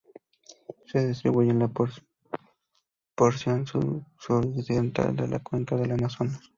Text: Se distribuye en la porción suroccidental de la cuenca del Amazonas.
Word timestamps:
Se 0.87 1.05
distribuye 1.05 1.51
en 1.51 1.59
la 1.59 1.69
porción 3.15 3.67
suroccidental 4.17 5.15
de 5.15 5.27
la 5.27 5.37
cuenca 5.43 5.75
del 5.75 5.91
Amazonas. 5.91 6.39